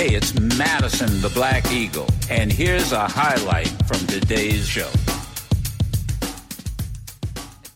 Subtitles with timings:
[0.00, 4.90] Hey, it's Madison the Black Eagle, and here's a highlight from today's show.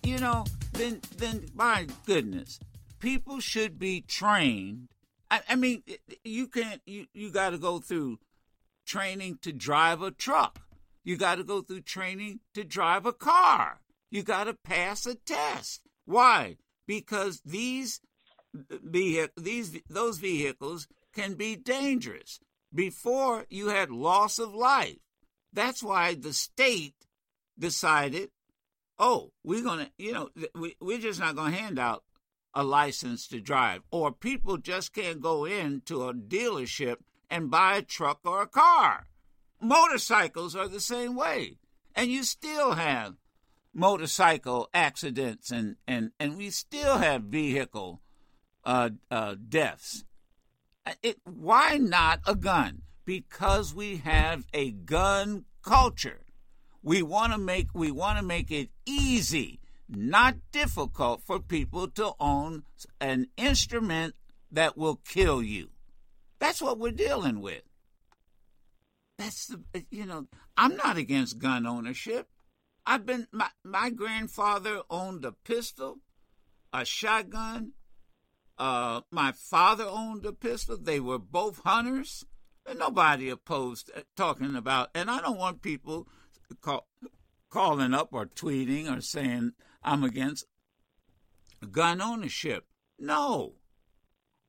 [0.03, 2.61] You know, then, then, my goodness,
[2.99, 4.89] people should be trained.
[5.31, 5.83] I, I mean,
[6.25, 8.21] you can't, you, you got to go through
[8.87, 10.61] training to drive a truck.
[11.05, 13.83] You got to go through training to drive a car.
[14.11, 15.83] You got to pass a test.
[16.07, 16.57] Why?
[16.87, 18.01] Because these
[18.83, 22.41] these those vehicles can be dangerous.
[22.75, 24.99] Before you had loss of life.
[25.53, 27.07] That's why the state
[27.57, 28.31] decided,
[28.99, 32.03] oh, we're going to, you know, we, we're just not going to hand out
[32.53, 33.83] a license to drive.
[33.93, 36.97] Or people just can't go into a dealership
[37.31, 39.07] and buy a truck or a car.
[39.61, 41.59] Motorcycles are the same way.
[41.95, 43.15] And you still have
[43.73, 48.03] motorcycle accidents and, and, and we still have vehicle
[48.65, 50.05] uh, uh, deaths.
[51.03, 52.83] It, why not a gun?
[53.05, 56.21] Because we have a gun culture.
[56.83, 62.13] We want to make we want to make it easy, not difficult for people to
[62.21, 62.65] own
[63.01, 64.15] an instrument
[64.51, 65.71] that will kill you.
[66.39, 67.63] That's what we're dealing with.
[69.19, 72.29] That's the uh, you know, I'm not against gun ownership.
[72.85, 76.01] I've been my my grandfather owned a pistol,
[76.73, 77.73] a shotgun,
[78.59, 80.77] uh, my father owned a pistol.
[80.77, 82.25] They were both hunters.
[82.67, 84.91] And nobody opposed uh, talking about.
[84.95, 86.09] And I don't want people
[86.61, 86.87] call,
[87.51, 89.53] calling up or tweeting or saying
[89.83, 90.47] I'm against
[91.71, 92.67] gun ownership.
[92.99, 93.55] No.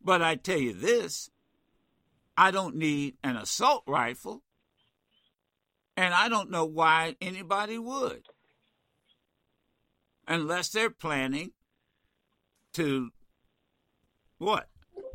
[0.02, 1.30] But I tell you this
[2.38, 4.44] I don't need an assault rifle.
[5.98, 8.28] And I don't know why anybody would.
[10.28, 11.52] Unless they're planning
[12.74, 13.12] to
[14.38, 14.68] what?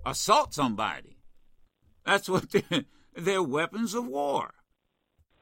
[0.04, 1.18] Assault somebody.
[2.04, 4.54] That's what they're, they're weapons of war.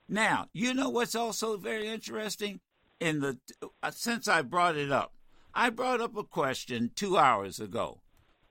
[0.09, 2.61] Now, you know what's also very interesting?
[3.01, 3.39] In the
[3.83, 5.13] uh, since I brought it up,
[5.55, 8.01] I brought up a question two hours ago.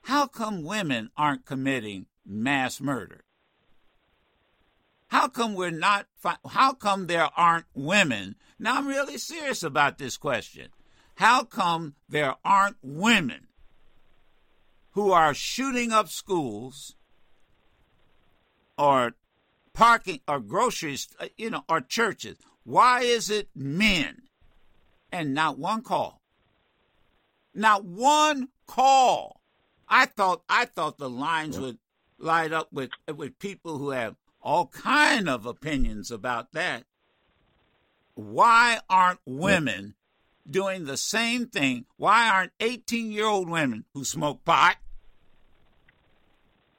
[0.03, 3.25] How come women aren't committing mass murder?
[5.07, 6.07] How come we're not?
[6.49, 8.35] How come there aren't women?
[8.57, 10.69] Now I'm really serious about this question.
[11.15, 13.46] How come there aren't women
[14.97, 16.95] who are shooting up schools
[18.79, 19.13] or
[19.71, 22.35] parking or groceries, uh, you know, or churches.
[22.63, 24.23] Why is it men
[25.11, 26.19] and not one call?
[27.53, 29.39] Not one call.
[29.87, 31.77] I thought I thought the lines would
[32.17, 36.85] light up with with people who have all kind of opinions about that.
[38.15, 39.93] Why aren't women
[40.49, 41.85] doing the same thing?
[41.97, 44.77] Why aren't 18 year old women who smoke pot,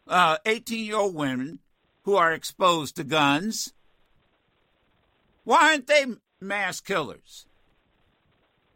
[0.08, 1.60] uh, 18 year old women
[2.02, 3.72] who are exposed to guns.
[5.44, 6.06] Why aren't they
[6.40, 7.46] mass killers?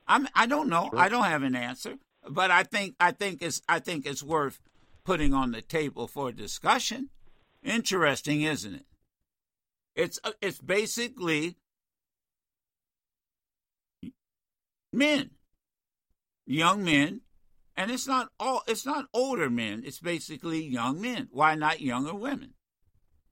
[0.07, 0.89] I'm, I don't know.
[0.91, 0.99] Sure.
[0.99, 1.97] I don't have an answer,
[2.29, 4.61] but I think I think it's I think it's worth
[5.05, 7.09] putting on the table for discussion.
[7.63, 8.87] Interesting, isn't it?
[9.95, 11.57] It's uh, it's basically
[14.93, 15.31] men,
[16.47, 17.21] young men
[17.77, 21.29] and it's not all it's not older men, it's basically young men.
[21.31, 22.55] Why not younger women?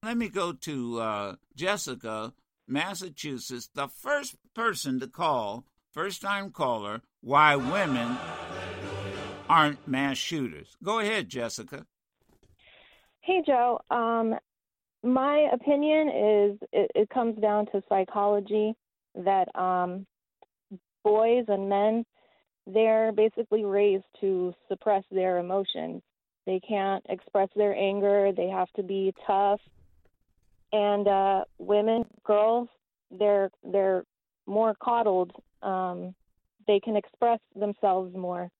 [0.03, 2.33] Let me go to uh, Jessica,
[2.67, 8.17] Massachusetts, the first person to call, first time caller, why women
[9.49, 10.77] aren't mass shooters.
[10.83, 11.85] Go ahead, Jessica.
[13.21, 13.81] Hey, Joe.
[13.91, 14.37] Um,
[15.03, 18.75] my opinion is it, it, comes down to psychology
[19.15, 20.07] that um,
[21.05, 22.05] boys and men
[22.67, 26.03] they're basically raised to suppress their emotions.
[26.47, 28.33] They can't express their anger.
[28.37, 29.61] They have to be tough.
[30.73, 32.69] And uh, women, girls,
[33.11, 34.05] they're they're
[34.47, 35.33] more coddled.
[35.63, 36.15] Um,
[36.67, 38.51] they can express themselves more,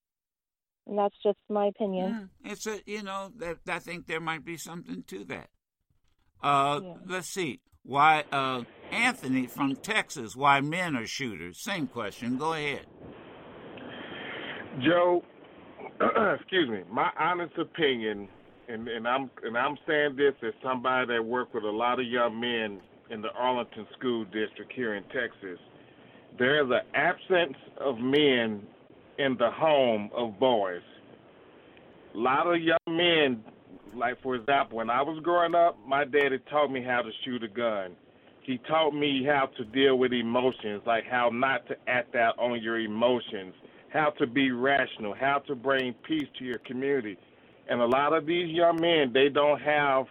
[0.87, 2.29] and that's just my opinion.
[2.43, 5.49] Yeah, it's a you know that I think there might be something to that.
[6.43, 6.93] Uh, yeah.
[7.07, 10.35] Let's see why uh, Anthony from Texas.
[10.35, 11.61] Why men are shooters?
[11.61, 12.37] Same question.
[12.37, 12.85] Go ahead.
[14.79, 15.21] Joe,
[16.39, 16.81] excuse me.
[16.89, 18.27] My honest opinion,
[18.69, 22.05] and, and I'm and I'm saying this as somebody that worked with a lot of
[22.05, 22.79] young men
[23.09, 25.59] in the Arlington School District here in Texas.
[26.39, 28.61] There is an absence of men
[29.19, 30.81] in the home of boys.
[32.15, 33.43] A lot of young men,
[33.93, 37.43] like for example, when I was growing up, my daddy taught me how to shoot
[37.43, 37.91] a gun.
[38.43, 42.61] He taught me how to deal with emotions, like how not to act out on
[42.61, 43.53] your emotions
[43.91, 47.17] how to be rational, how to bring peace to your community.
[47.69, 50.05] And a lot of these young men, they don't have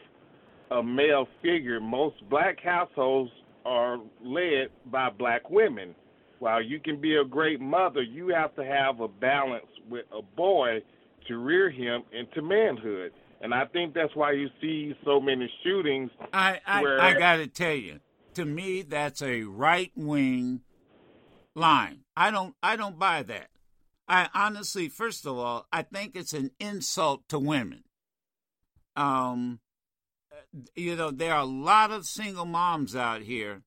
[0.70, 1.80] a male figure.
[1.80, 3.30] Most black households
[3.64, 5.94] are led by black women.
[6.38, 10.22] While you can be a great mother, you have to have a balance with a
[10.22, 10.82] boy
[11.28, 13.12] to rear him into manhood.
[13.42, 16.10] And I think that's why you see so many shootings.
[16.32, 17.00] I I, where...
[17.00, 18.00] I got to tell you,
[18.34, 20.60] to me, that's a right wing
[21.54, 22.00] line.
[22.16, 23.48] I don't I don't buy that.
[24.10, 27.84] I honestly, first of all, I think it's an insult to women.
[28.96, 29.60] Um,
[30.74, 33.62] you know, there are a lot of single moms out here,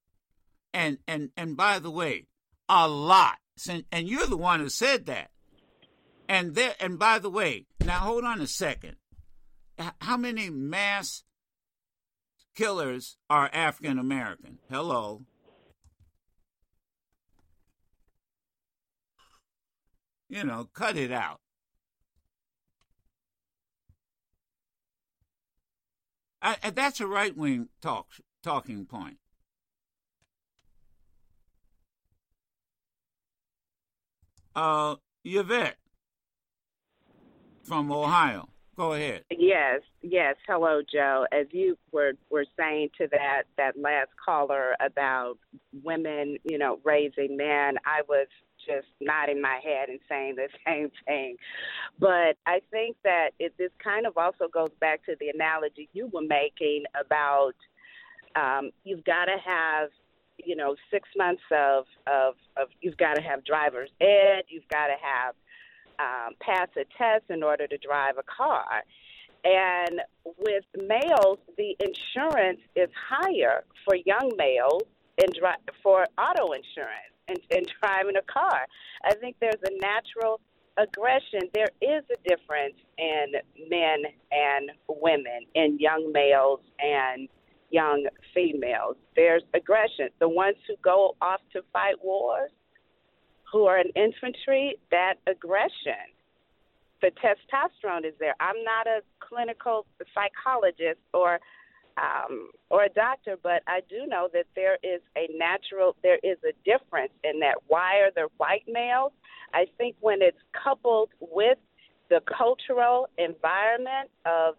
[0.74, 2.28] and and and by the way,
[2.68, 3.38] a lot.
[3.70, 5.30] And you're the one who said that.
[6.28, 8.98] And there, and by the way, now hold on a second.
[10.02, 11.24] How many mass
[12.54, 14.60] killers are African American?
[14.70, 15.22] Hello.
[20.34, 21.42] You know, cut it out.
[26.42, 28.08] I, that's a right wing talk
[28.42, 29.18] talking point.
[34.56, 35.78] Uh, Yvette
[37.64, 38.50] from Ohio.
[38.76, 39.26] Go ahead.
[39.30, 40.36] Yes, yes.
[40.48, 41.28] Hello, Joe.
[41.32, 45.36] As you were were saying to that that last caller about
[45.84, 48.26] women, you know, raising men, I was
[48.66, 51.38] just nodding my head and saying the same thing.
[52.00, 56.10] But I think that it this kind of also goes back to the analogy you
[56.14, 57.56] were making about
[58.36, 59.90] um, you've got to have
[60.44, 64.88] you know six months of of, of you've got to have driver's ed, you've got
[64.88, 65.36] to have
[66.00, 68.84] um, pass a test in order to drive a car.
[69.46, 70.02] And
[70.40, 74.84] with males, the insurance is higher for young males
[75.18, 75.38] and
[75.84, 78.68] for auto insurance and, and driving a car.
[79.04, 80.40] I think there's a natural
[80.78, 81.50] aggression.
[81.54, 83.34] There is a difference in
[83.70, 87.28] men and women, in young males and
[87.70, 88.96] young females.
[89.16, 90.10] There's aggression.
[90.20, 92.52] The ones who go off to fight wars,
[93.52, 96.10] who are in infantry, that aggression.
[97.02, 98.36] The testosterone is there.
[98.40, 101.40] I'm not a clinical psychologist or
[101.98, 106.38] um, or a doctor, but I do know that there is a natural, there is
[106.44, 107.56] a difference in that.
[107.68, 109.12] Why are there white males?
[109.54, 111.58] I think when it's coupled with
[112.10, 114.56] the cultural environment of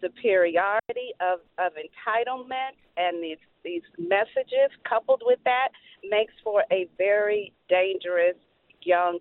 [0.00, 5.68] superiority, of, of entitlement, and these these messages coupled with that
[6.10, 8.36] makes for a very dangerous
[8.82, 9.20] young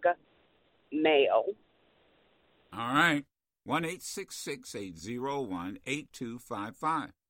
[0.91, 1.45] male.
[2.73, 3.23] All right.
[3.63, 7.20] 1 801 8255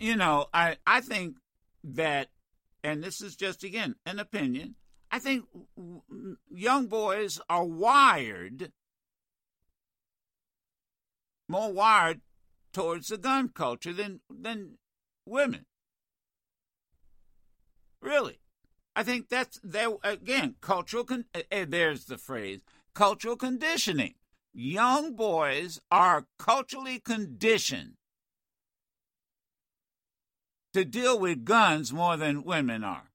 [0.00, 1.36] you know, I I think
[1.84, 2.28] that,
[2.82, 4.74] and this is just again an opinion.
[5.12, 5.44] I think
[6.50, 8.72] young boys are wired
[11.50, 12.20] more wired
[12.72, 14.78] towards the gun culture than than
[15.26, 15.66] women.
[18.00, 18.38] Really,
[18.94, 20.54] I think that's there again.
[20.60, 21.04] Cultural.
[21.04, 22.60] Con- uh, there's the phrase
[22.94, 24.14] cultural conditioning.
[24.52, 27.94] Young boys are culturally conditioned
[30.72, 33.10] to deal with guns more than women are.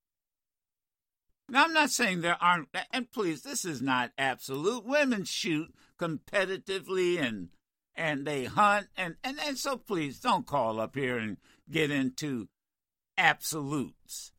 [1.48, 4.84] Now, I'm not saying there aren't, and please, this is not absolute.
[4.84, 7.50] Women shoot competitively and
[7.96, 11.38] and they hunt, and, and, and so please don't call up here and
[11.72, 12.50] get into
[13.18, 14.34] absolutes.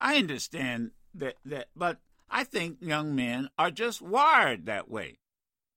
[0.00, 5.20] I understand that, that, but I think young men are just wired that way.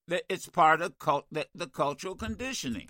[0.08, 2.90] That it's part of cult, the, the cultural conditioning.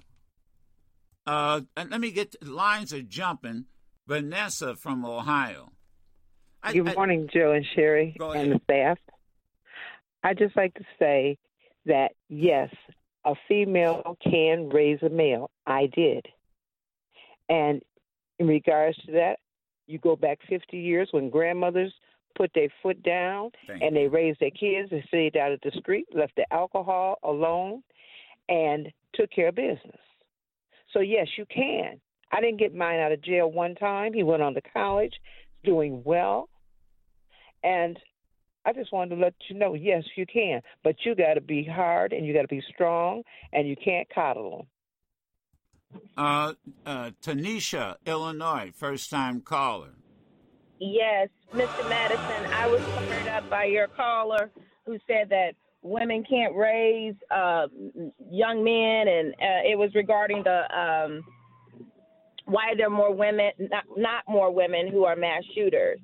[1.29, 3.65] Uh, and let me get lines are jumping.
[4.07, 5.71] Vanessa from Ohio.
[6.63, 8.97] I, Good morning, I, Joe and Sherry and the staff.
[10.23, 11.37] I just like to say
[11.85, 12.73] that yes,
[13.23, 15.51] a female can raise a male.
[15.67, 16.25] I did,
[17.47, 17.83] and
[18.39, 19.35] in regards to that,
[19.85, 21.93] you go back 50 years when grandmothers
[22.35, 25.71] put their foot down Thank and they raised their kids and stayed out of the
[25.79, 27.83] street, left the alcohol alone,
[28.47, 29.99] and took care of business.
[30.93, 31.99] So yes, you can.
[32.31, 34.13] I didn't get mine out of jail one time.
[34.13, 35.13] He went on to college,
[35.63, 36.49] doing well.
[37.63, 37.97] And
[38.65, 41.63] I just wanted to let you know, yes, you can, but you got to be
[41.63, 44.67] hard and you got to be strong, and you can't coddle
[45.91, 46.01] them.
[46.15, 46.53] Uh,
[46.85, 49.93] uh, Tanisha, Illinois, first time caller.
[50.79, 51.89] Yes, Mr.
[51.89, 54.51] Madison, I was fired up by your caller
[54.85, 57.67] who said that women can't raise uh,
[58.29, 61.23] young men, and uh, it was regarding the um,
[62.45, 65.99] why there are more women, not, not more women who are mass shooters.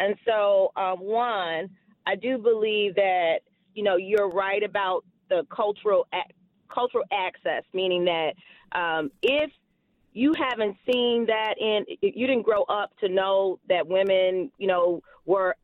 [0.00, 1.68] And so, um, one,
[2.06, 3.40] I do believe that
[3.74, 6.06] you know you're right about the cultural
[6.72, 8.32] cultural access, meaning that
[8.78, 9.50] um, if
[10.12, 15.02] you haven't seen that in you didn't grow up to know that women, you know,
[15.26, 15.54] were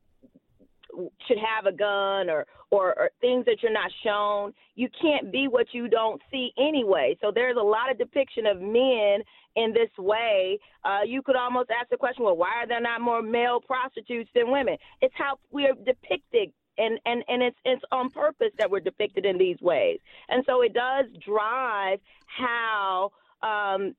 [1.27, 2.45] should have a gun or,
[2.75, 4.53] or, or things that you're not shown.
[4.75, 7.17] You can't be what you don't see anyway.
[7.21, 9.21] So there's a lot of depiction of men
[9.55, 10.59] in this way.
[10.83, 14.29] Uh, you could almost ask the question, well, why are there not more male prostitutes
[14.35, 14.77] than women?
[15.01, 19.25] It's how we are depicted and and and it's it's on purpose that we're depicted
[19.25, 23.09] in these ways and so it does drive how
[23.43, 23.95] um,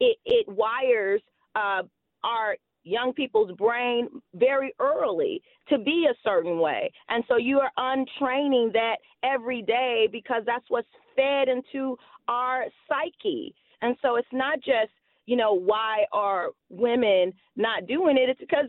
[0.00, 1.20] it, it wires
[1.54, 1.82] uh,
[2.24, 2.56] our
[2.86, 6.90] young people's brain very early to be a certain way.
[7.08, 13.54] And so you are untraining that every day because that's what's fed into our psyche.
[13.82, 14.92] And so it's not just,
[15.26, 18.28] you know, why are women not doing it?
[18.30, 18.66] It's because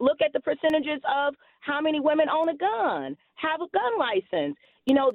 [0.00, 4.56] look at the percentages of how many women own a gun, have a gun license.
[4.86, 5.12] You know,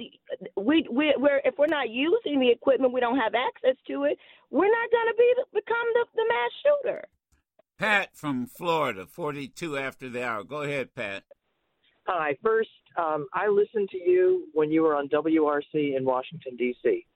[0.58, 4.18] we we we're if we're not using the equipment, we don't have access to it.
[4.50, 7.06] We're not going to be become the, the mass shooter.
[7.82, 10.44] Pat from Florida, 42 after the hour.
[10.44, 11.24] Go ahead, Pat.
[12.06, 12.38] Hi.
[12.44, 17.08] First, um, I listened to you when you were on WRC in Washington, D.C.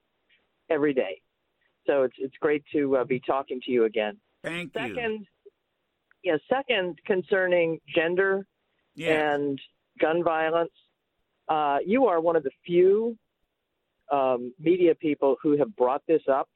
[0.71, 1.21] every day.
[1.85, 4.17] So it's it's great to uh, be talking to you again.
[4.43, 4.95] Thank second, you.
[4.95, 5.27] Second,
[6.23, 8.47] yeah, second concerning gender
[8.95, 9.35] yeah.
[9.35, 9.61] and
[10.01, 10.73] gun violence.
[11.47, 13.15] Uh, you are one of the few
[14.11, 16.49] um, media people who have brought this up.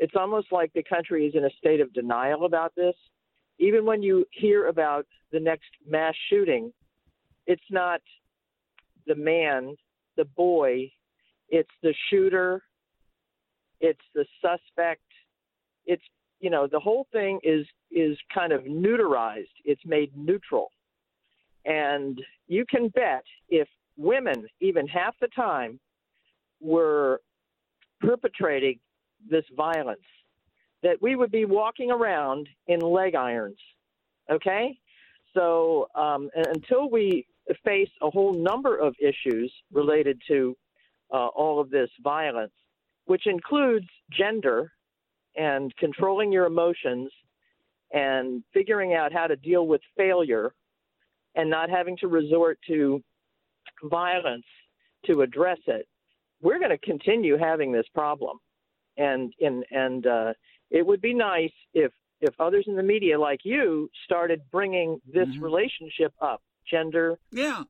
[0.00, 2.96] It's almost like the country is in a state of denial about this
[3.60, 6.72] even when you hear about the next mass shooting,
[7.46, 8.00] it's not
[9.06, 9.76] the man,
[10.16, 10.90] the boy,
[11.50, 12.62] it's the shooter,
[13.80, 15.02] it's the suspect.
[15.84, 16.02] It's
[16.40, 19.54] you know the whole thing is is kind of neuterized.
[19.64, 20.70] It's made neutral,
[21.66, 25.78] and you can bet if women even half the time
[26.60, 27.20] were
[28.00, 28.78] perpetrating
[29.28, 30.00] this violence
[30.82, 33.58] that we would be walking around in leg irons.
[34.30, 34.78] Okay?
[35.34, 37.26] So um, until we
[37.64, 40.56] face a whole number of issues related to
[41.12, 42.52] uh, all of this violence,
[43.06, 44.72] which includes gender
[45.36, 47.10] and controlling your emotions
[47.92, 50.54] and figuring out how to deal with failure
[51.34, 53.02] and not having to resort to
[53.84, 54.44] violence
[55.06, 55.86] to address it,
[56.42, 58.38] we're going to continue having this problem.
[58.96, 60.32] And and and uh,
[60.70, 65.28] it would be nice if if others in the media like you started bringing this
[65.28, 65.42] mm-hmm.
[65.42, 67.62] relationship up gender yeah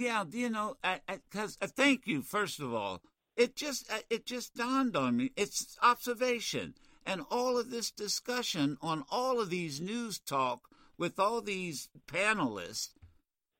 [0.00, 3.00] yeah you know because uh, thank you first of all.
[3.34, 6.74] It just it just dawned on me it's observation.
[7.04, 12.90] And all of this discussion on all of these news talk with all these panelists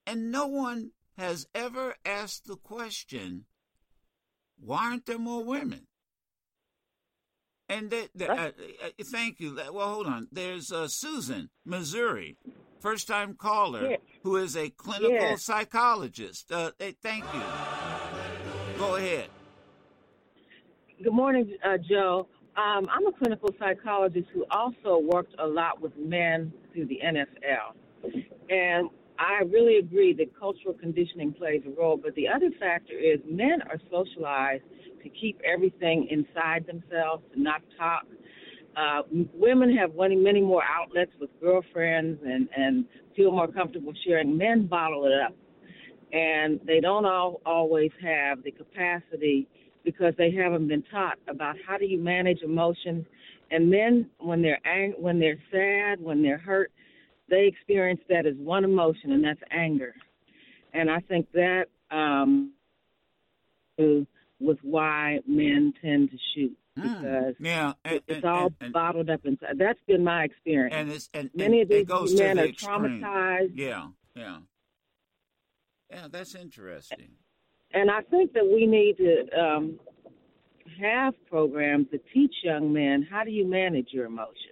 [0.07, 3.47] and no one has ever asked the question
[4.61, 5.87] why aren't there more women
[7.73, 8.51] and they, they, uh, uh,
[9.05, 9.59] thank you.
[9.73, 10.29] Well, hold on.
[10.31, 12.37] There's uh, Susan, Missouri,
[12.81, 16.53] first time caller, who is a clinical psychologist.
[16.53, 17.43] Uh, thank you.
[18.79, 19.29] Go ahead.
[21.03, 22.29] Good morning, uh, Joe.
[22.57, 27.75] Um, I'm a clinical psychologist who also worked a lot with men through the NFL.
[28.51, 28.91] And
[29.23, 33.63] I really agree that cultural conditioning plays a role, but the other factor is men
[33.71, 34.65] are socialized
[35.03, 38.05] to keep everything inside themselves, to not talk.
[38.77, 39.03] Uh,
[39.33, 44.37] women have many, more outlets with girlfriends and, and feel more comfortable sharing.
[44.37, 45.37] Men bottle it up.
[46.13, 49.47] And they don't all, always have the capacity
[49.85, 53.07] because they haven't been taught about how do you manage emotions.
[53.53, 56.73] And men, when they're ang- when they're sad, when they're hurt,
[57.33, 59.95] they experience that as one emotion, and that's anger.
[60.75, 62.53] And I think that um,
[63.79, 64.07] is
[64.39, 66.83] with why men tend to shoot hmm.
[66.83, 69.57] because mm, yeah, and, it's all and, and, bottled up inside.
[69.57, 70.75] That's been my experience.
[70.77, 73.53] And it's and many of these men the are traumatized.
[73.55, 74.39] Yeah, yeah,
[75.91, 76.09] yeah.
[76.11, 77.13] That's interesting.
[77.73, 79.81] And I think that we need to um,
[80.83, 84.52] have programs that teach young men how do you manage your emotions.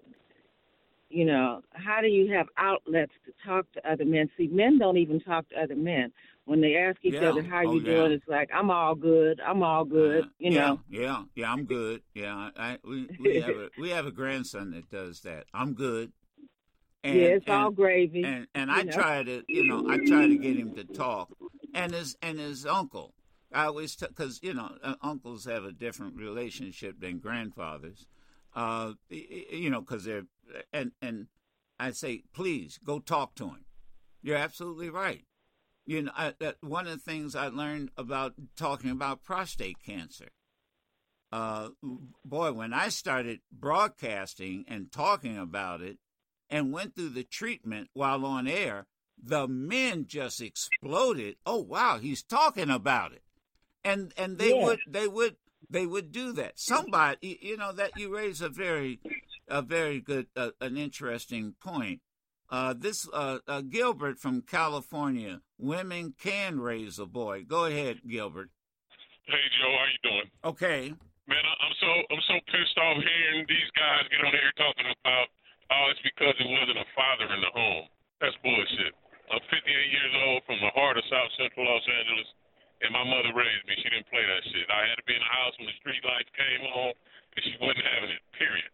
[1.10, 4.30] You know, how do you have outlets to talk to other men?
[4.36, 6.12] See, men don't even talk to other men
[6.50, 7.28] when they ask each yeah.
[7.28, 7.94] other how oh, you yeah.
[7.94, 9.40] doing, it's like I'm all good.
[9.40, 10.24] I'm all good.
[10.24, 10.80] Uh, you yeah, know.
[10.88, 12.02] Yeah, yeah, I'm good.
[12.14, 15.44] Yeah, I, we we have a we have a grandson that does that.
[15.54, 16.12] I'm good.
[17.04, 18.24] And, yeah, it's and, all gravy.
[18.24, 18.92] And and I know.
[18.92, 21.30] try to you know I try to get him to talk,
[21.74, 23.14] and his and his uncle.
[23.52, 28.06] I always because you know uh, uncles have a different relationship than grandfathers.
[28.56, 30.24] Uh, you know because they're
[30.72, 31.26] and and
[31.78, 33.64] I say please go talk to him.
[34.22, 35.24] You're absolutely right
[35.90, 40.28] you know, I, that one of the things I learned about talking about prostate cancer.
[41.32, 41.70] uh,
[42.24, 45.98] boy, when I started broadcasting and talking about it
[46.48, 48.86] and went through the treatment while on air,
[49.20, 51.36] the men just exploded.
[51.44, 53.22] Oh wow, he's talking about it.
[53.84, 54.64] And and they yeah.
[54.64, 55.36] would they would
[55.68, 56.58] they would do that.
[56.58, 59.00] Somebody, you know, that you raise a very
[59.50, 62.00] a very good uh, an interesting point.
[62.48, 67.44] Uh, this uh, uh Gilbert from California, women can raise a boy.
[67.44, 68.50] Go ahead, Gilbert.
[69.26, 70.28] Hey Joe, how you doing?
[70.42, 70.82] Okay.
[71.28, 75.26] Man, I'm so I'm so pissed off hearing these guys get on here talking about
[75.70, 77.86] oh it's because there wasn't a father in the home.
[78.18, 78.94] That's bullshit.
[79.30, 82.28] I'm 58 years old from the heart of South Central Los Angeles,
[82.82, 83.78] and my mother raised me.
[83.78, 84.66] She didn't play that shit.
[84.66, 87.54] I had to be in the house when the street lights came on, and she
[87.62, 88.22] wasn't having it.
[88.34, 88.66] Period.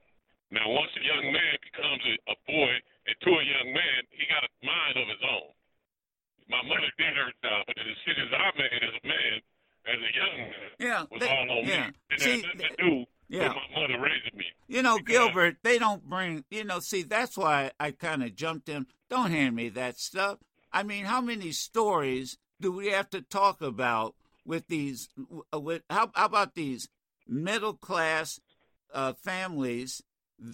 [0.50, 2.72] Now, once a young man becomes a, a boy,
[3.06, 5.50] and to a young man, he got a mind of his own.
[6.48, 9.34] My mother did her job, but the decisions I made as a man
[9.86, 11.86] as a young man yeah, was they, all on yeah.
[11.86, 11.92] me.
[12.10, 13.48] It see, had nothing to do yeah.
[13.48, 14.44] with my mother raising me.
[14.68, 18.68] You know, Gilbert, they don't bring, you know, see, that's why I kind of jumped
[18.68, 18.86] in.
[19.08, 20.38] Don't hand me that stuff.
[20.72, 25.08] I mean, how many stories do we have to talk about with these?
[25.52, 26.88] With how, how about these
[27.26, 28.40] middle class
[28.92, 30.02] uh, families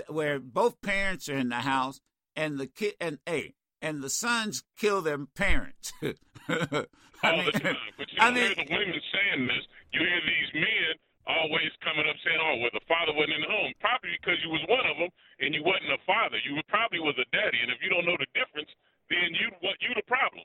[0.08, 2.00] where both parents are in the house
[2.36, 5.92] and the kid and hey, and the sons kill their parents.
[6.02, 7.76] I mean, the time.
[7.98, 9.64] But you I mean, hear the women saying this.
[9.92, 10.94] You hear these men
[11.26, 14.50] always coming up saying, "Oh, well, the father wasn't in the home." Probably because you
[14.50, 15.10] was one of them,
[15.40, 16.38] and you wasn't a father.
[16.42, 18.70] You probably was a daddy, and if you don't know the difference,
[19.10, 20.42] then you what you the problem.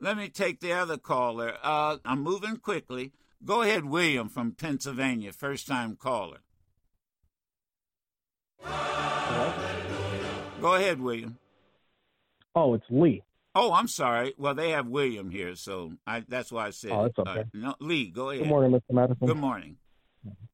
[0.00, 1.54] Let me take the other caller.
[1.62, 3.12] Uh, I'm moving quickly.
[3.44, 6.38] Go ahead, William from Pennsylvania, first time caller.
[10.60, 11.38] Go ahead, William.
[12.54, 13.22] Oh, it's Lee.
[13.54, 14.32] Oh, I'm sorry.
[14.38, 16.92] Well, they have William here, so I, that's why I said.
[16.92, 17.40] Oh, that's okay.
[17.40, 18.44] Uh, no, Lee, go ahead.
[18.44, 18.94] Good morning, Mr.
[18.94, 19.26] Madison.
[19.26, 19.76] Good morning.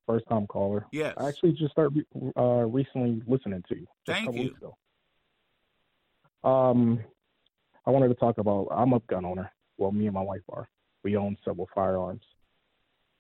[0.07, 0.87] First time caller.
[0.91, 1.15] Yes.
[1.19, 2.05] I actually just started
[2.37, 3.87] uh, recently listening to you.
[4.07, 4.57] Thank you.
[6.43, 7.01] Um,
[7.87, 8.69] I wanted to talk about.
[8.71, 9.53] I'm a gun owner.
[9.77, 10.69] Well, me and my wife are.
[11.05, 12.23] We own several firearms.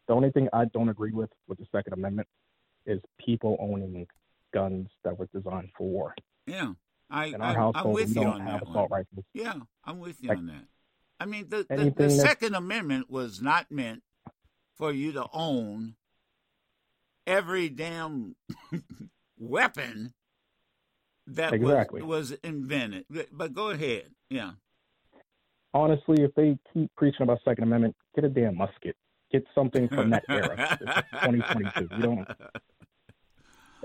[0.08, 2.26] The only thing I don't agree with with the Second Amendment
[2.86, 4.06] is people owning
[4.52, 6.14] guns that were designed for war.
[6.46, 6.72] Yeah.
[7.10, 9.00] I, in our I, household, I'm with we you don't on have that assault one.
[9.00, 9.24] rifles.
[9.32, 10.64] Yeah, I'm with you like, on that.
[11.20, 14.02] I mean, the, the, the Second Amendment was not meant
[14.76, 15.94] for you to own
[17.26, 18.36] every damn
[19.38, 20.14] weapon
[21.26, 22.02] that exactly.
[22.02, 23.04] was, was invented.
[23.32, 24.10] But go ahead.
[24.30, 24.52] Yeah.
[25.74, 28.96] Honestly, if they keep preaching about Second Amendment, get a damn musket.
[29.30, 30.78] Get something from that era.
[31.12, 31.88] 2022.
[31.96, 32.28] You don't.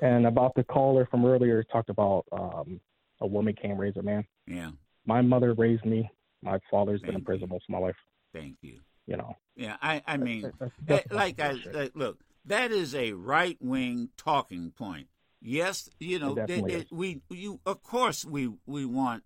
[0.03, 2.81] And about the caller from earlier talked about um,
[3.21, 4.25] a woman can't raise a man.
[4.45, 4.71] Yeah.
[5.05, 6.11] My mother raised me.
[6.41, 7.53] My father's Thank been in prison you.
[7.53, 7.95] most of my life.
[8.33, 8.79] Thank you.
[9.07, 9.37] You know.
[9.55, 11.55] Yeah, I I mean, that's, that's like I
[11.93, 15.07] look, that is a right wing talking point.
[15.41, 16.33] Yes, you know,
[16.91, 19.23] we you of course we we want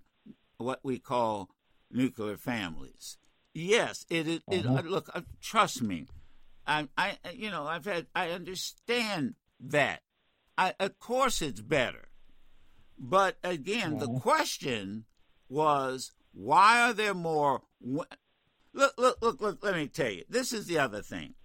[0.57, 1.49] what we call
[1.91, 3.17] nuclear families.
[3.53, 4.77] Yes, it it, uh-huh.
[4.77, 6.07] it look uh, trust me.
[6.67, 10.01] I I you know, I've had I understand that.
[10.57, 12.09] I of course it's better.
[12.97, 14.05] But again, uh-huh.
[14.05, 15.05] the question
[15.49, 18.07] was why are there more look
[18.73, 20.23] look look look let me tell you.
[20.29, 21.35] This is the other thing.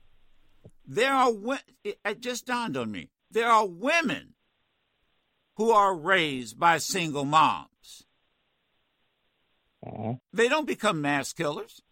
[0.87, 1.33] There are
[1.85, 3.11] it just dawned on me.
[3.31, 4.35] There are women
[5.57, 8.07] who are raised by single moms.
[9.87, 10.15] Uh-huh.
[10.33, 11.83] They don't become mass killers.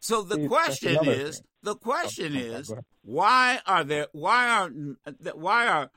[0.00, 1.42] So the See, question is.
[1.62, 2.72] The question is,
[3.02, 4.08] why are there?
[4.12, 4.70] Why are
[5.34, 5.90] why are?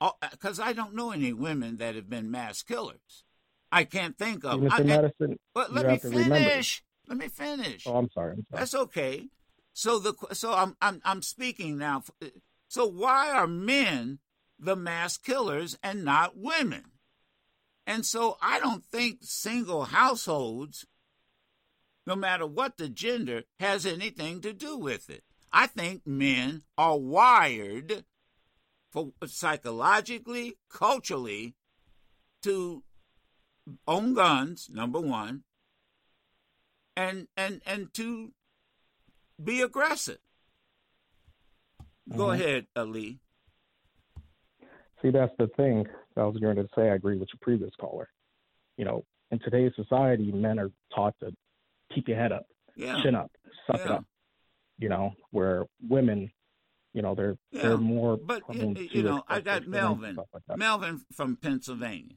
[0.00, 3.24] Oh, uh, because I don't know any women that have been mass killers.
[3.70, 4.60] I can't think of.
[4.60, 4.84] Mr.
[4.84, 6.82] Madison, but let me finish.
[7.06, 7.86] Let me finish.
[7.86, 8.32] Oh, I'm sorry.
[8.32, 8.60] I'm sorry.
[8.60, 9.28] That's okay.
[9.72, 12.02] So the so I'm I'm I'm speaking now.
[12.22, 12.26] Uh,
[12.68, 14.20] so why are men
[14.58, 16.84] the mass killers and not women?
[17.86, 20.86] And so I don't think single households,
[22.06, 25.22] no matter what the gender, has anything to do with it.
[25.52, 28.04] I think men are wired
[28.90, 31.54] for psychologically, culturally,
[32.42, 32.82] to
[33.86, 35.44] own guns, number one,
[36.96, 38.32] and and and to
[39.42, 40.18] be aggressive.
[42.16, 42.42] Go mm-hmm.
[42.42, 43.20] ahead, Ali.
[45.02, 45.86] See, that's the thing.
[46.16, 48.08] I was going to say I agree with your previous caller.
[48.76, 51.32] You know, in today's society, men are taught to
[51.92, 53.02] keep your head up, yeah.
[53.02, 53.30] chin up,
[53.66, 53.84] suck yeah.
[53.84, 54.04] it up.
[54.78, 56.30] You know, where women,
[56.94, 57.62] you know, they're yeah.
[57.62, 58.16] they're more.
[58.16, 62.16] But you, you know, I got Melvin, like Melvin from Pennsylvania.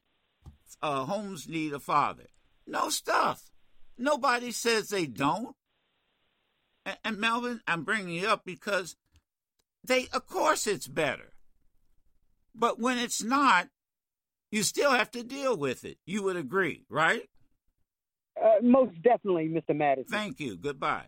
[0.81, 2.27] Uh, homes need a father.
[2.65, 3.49] No stuff.
[3.97, 5.55] Nobody says they don't.
[6.85, 8.95] And, and Melvin, I'm bringing you up because
[9.83, 11.33] they of course it's better.
[12.55, 13.67] But when it's not,
[14.51, 15.97] you still have to deal with it.
[16.05, 17.23] You would agree, right?
[18.41, 19.75] Uh, most definitely, Mr.
[19.75, 20.11] Madison.
[20.11, 20.57] Thank you.
[20.57, 21.03] Goodbye.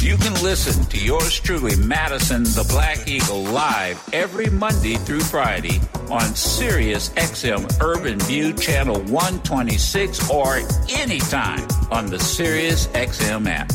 [0.00, 5.78] You can listen to yours truly, Madison the Black Eagle, live every Monday through Friday
[6.10, 13.70] on Sirius XM Urban View Channel 126 or anytime on the Sirius XM app.